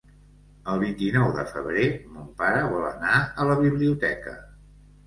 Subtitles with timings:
[0.71, 1.85] El vint-i-nou de febrer
[2.17, 4.39] mon pare vol anar a la biblioteca.